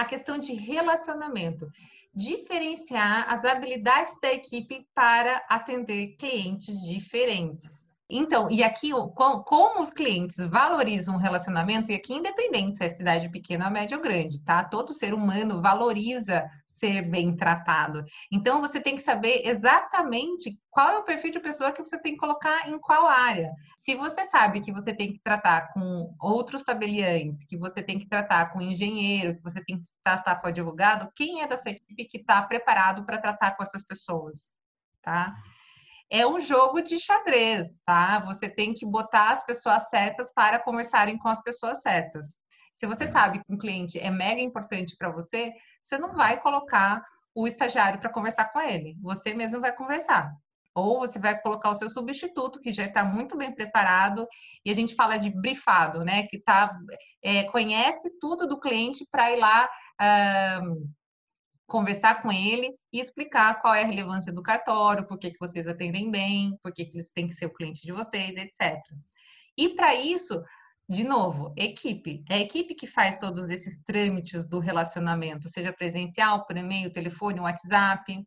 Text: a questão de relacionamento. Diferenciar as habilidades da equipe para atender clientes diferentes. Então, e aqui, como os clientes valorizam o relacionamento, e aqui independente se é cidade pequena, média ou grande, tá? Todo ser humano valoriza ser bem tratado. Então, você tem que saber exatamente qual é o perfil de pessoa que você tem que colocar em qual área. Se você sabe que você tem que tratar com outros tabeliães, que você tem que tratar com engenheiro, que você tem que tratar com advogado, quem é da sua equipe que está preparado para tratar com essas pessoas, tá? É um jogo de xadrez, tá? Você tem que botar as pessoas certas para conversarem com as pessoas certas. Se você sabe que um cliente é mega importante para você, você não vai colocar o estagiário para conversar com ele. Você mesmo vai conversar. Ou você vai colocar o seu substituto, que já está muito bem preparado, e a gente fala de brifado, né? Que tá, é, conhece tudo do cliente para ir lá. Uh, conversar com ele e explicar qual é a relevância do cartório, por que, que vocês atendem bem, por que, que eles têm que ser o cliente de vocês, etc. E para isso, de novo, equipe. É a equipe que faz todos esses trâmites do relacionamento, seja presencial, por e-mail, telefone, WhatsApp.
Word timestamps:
a 0.00 0.04
questão 0.06 0.38
de 0.38 0.54
relacionamento. 0.54 1.70
Diferenciar 2.14 3.30
as 3.30 3.44
habilidades 3.44 4.18
da 4.18 4.32
equipe 4.32 4.86
para 4.94 5.44
atender 5.48 6.16
clientes 6.16 6.80
diferentes. 6.82 7.89
Então, 8.10 8.50
e 8.50 8.62
aqui, 8.62 8.90
como 9.44 9.80
os 9.80 9.90
clientes 9.90 10.36
valorizam 10.46 11.14
o 11.14 11.18
relacionamento, 11.18 11.90
e 11.90 11.94
aqui 11.94 12.14
independente 12.14 12.78
se 12.78 12.84
é 12.84 12.88
cidade 12.88 13.28
pequena, 13.28 13.70
média 13.70 13.96
ou 13.96 14.02
grande, 14.02 14.42
tá? 14.42 14.64
Todo 14.64 14.92
ser 14.92 15.14
humano 15.14 15.62
valoriza 15.62 16.44
ser 16.66 17.02
bem 17.02 17.36
tratado. 17.36 18.02
Então, 18.32 18.60
você 18.60 18.80
tem 18.80 18.96
que 18.96 19.02
saber 19.02 19.42
exatamente 19.44 20.58
qual 20.70 20.88
é 20.88 20.98
o 20.98 21.04
perfil 21.04 21.30
de 21.30 21.38
pessoa 21.38 21.72
que 21.72 21.84
você 21.84 22.00
tem 22.00 22.12
que 22.12 22.18
colocar 22.18 22.68
em 22.68 22.78
qual 22.78 23.06
área. 23.06 23.52
Se 23.76 23.94
você 23.94 24.24
sabe 24.24 24.60
que 24.60 24.72
você 24.72 24.94
tem 24.94 25.12
que 25.12 25.20
tratar 25.20 25.72
com 25.74 26.14
outros 26.18 26.62
tabeliães, 26.62 27.44
que 27.44 27.58
você 27.58 27.82
tem 27.82 27.98
que 27.98 28.08
tratar 28.08 28.52
com 28.52 28.62
engenheiro, 28.62 29.36
que 29.36 29.42
você 29.42 29.62
tem 29.62 29.78
que 29.78 29.90
tratar 30.02 30.36
com 30.36 30.46
advogado, 30.46 31.10
quem 31.14 31.42
é 31.42 31.46
da 31.46 31.56
sua 31.56 31.72
equipe 31.72 32.06
que 32.06 32.18
está 32.18 32.40
preparado 32.42 33.04
para 33.04 33.18
tratar 33.18 33.56
com 33.56 33.62
essas 33.62 33.82
pessoas, 33.82 34.50
tá? 35.02 35.34
É 36.10 36.26
um 36.26 36.40
jogo 36.40 36.82
de 36.82 36.98
xadrez, 36.98 37.68
tá? 37.86 38.20
Você 38.26 38.48
tem 38.48 38.74
que 38.74 38.84
botar 38.84 39.30
as 39.30 39.44
pessoas 39.44 39.88
certas 39.88 40.32
para 40.34 40.58
conversarem 40.58 41.16
com 41.16 41.28
as 41.28 41.40
pessoas 41.40 41.80
certas. 41.80 42.34
Se 42.74 42.86
você 42.86 43.06
sabe 43.06 43.38
que 43.38 43.52
um 43.52 43.58
cliente 43.58 43.98
é 43.98 44.10
mega 44.10 44.40
importante 44.40 44.96
para 44.98 45.10
você, 45.10 45.52
você 45.80 45.98
não 45.98 46.14
vai 46.14 46.40
colocar 46.40 47.02
o 47.34 47.46
estagiário 47.46 48.00
para 48.00 48.12
conversar 48.12 48.46
com 48.52 48.60
ele. 48.60 48.96
Você 49.02 49.34
mesmo 49.34 49.60
vai 49.60 49.72
conversar. 49.72 50.32
Ou 50.74 50.98
você 51.00 51.18
vai 51.18 51.38
colocar 51.40 51.70
o 51.70 51.74
seu 51.74 51.88
substituto, 51.88 52.60
que 52.60 52.72
já 52.72 52.84
está 52.84 53.04
muito 53.04 53.36
bem 53.36 53.52
preparado, 53.52 54.26
e 54.64 54.70
a 54.70 54.74
gente 54.74 54.94
fala 54.94 55.16
de 55.16 55.30
brifado, 55.30 56.04
né? 56.04 56.26
Que 56.28 56.40
tá, 56.40 56.72
é, 57.22 57.44
conhece 57.44 58.08
tudo 58.20 58.48
do 58.48 58.58
cliente 58.58 59.06
para 59.10 59.32
ir 59.32 59.36
lá. 59.36 59.68
Uh, 60.00 60.88
conversar 61.70 62.20
com 62.20 62.30
ele 62.30 62.74
e 62.92 63.00
explicar 63.00 63.60
qual 63.62 63.72
é 63.74 63.82
a 63.82 63.86
relevância 63.86 64.32
do 64.32 64.42
cartório, 64.42 65.06
por 65.06 65.18
que, 65.18 65.30
que 65.30 65.38
vocês 65.38 65.66
atendem 65.68 66.10
bem, 66.10 66.58
por 66.62 66.72
que, 66.72 66.84
que 66.84 66.96
eles 66.96 67.10
têm 67.10 67.28
que 67.28 67.34
ser 67.34 67.46
o 67.46 67.52
cliente 67.52 67.80
de 67.82 67.92
vocês, 67.92 68.36
etc. 68.36 68.76
E 69.56 69.70
para 69.70 69.94
isso, 69.94 70.42
de 70.88 71.04
novo, 71.04 71.54
equipe. 71.56 72.24
É 72.28 72.34
a 72.34 72.40
equipe 72.40 72.74
que 72.74 72.86
faz 72.86 73.16
todos 73.16 73.48
esses 73.48 73.80
trâmites 73.84 74.48
do 74.48 74.58
relacionamento, 74.58 75.48
seja 75.48 75.72
presencial, 75.72 76.44
por 76.44 76.56
e-mail, 76.56 76.92
telefone, 76.92 77.40
WhatsApp. 77.40 78.26